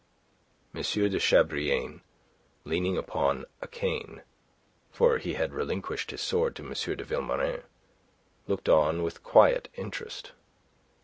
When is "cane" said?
3.67-4.23